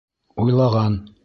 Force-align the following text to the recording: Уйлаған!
Уйлаған! 0.45 1.01